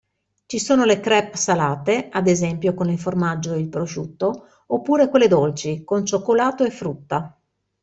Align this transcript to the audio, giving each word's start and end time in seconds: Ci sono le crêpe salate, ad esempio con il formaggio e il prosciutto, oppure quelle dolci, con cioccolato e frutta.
Ci 0.47 0.57
sono 0.57 0.83
le 0.83 0.99
crêpe 0.99 1.37
salate, 1.37 2.09
ad 2.11 2.25
esempio 2.25 2.73
con 2.73 2.89
il 2.89 2.97
formaggio 2.97 3.53
e 3.53 3.59
il 3.59 3.69
prosciutto, 3.69 4.47
oppure 4.65 5.09
quelle 5.09 5.27
dolci, 5.27 5.83
con 5.83 6.03
cioccolato 6.07 6.63
e 6.63 6.71
frutta. 6.71 7.39